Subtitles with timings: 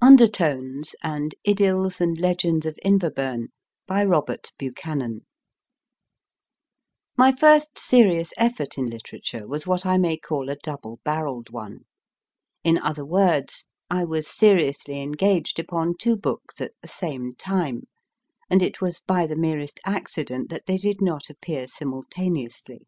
[0.00, 3.48] 283 UNDERTONES AND IDYLS AND LEGENDS OF INVERBURN*
[3.88, 5.26] BY ROBERT BUCHANAN
[7.16, 11.86] MY first serious effort in literature was what I may call a double barrelled one;
[12.62, 17.88] in other words, I was seriously engaged upon two books at the same time,
[18.48, 22.86] and it was by the merest accident that they did not appear simultaneously.